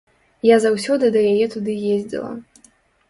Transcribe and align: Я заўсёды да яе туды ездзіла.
Я 0.49 0.55
заўсёды 0.63 1.11
да 1.15 1.21
яе 1.33 1.45
туды 1.57 1.77
ездзіла. 1.97 2.31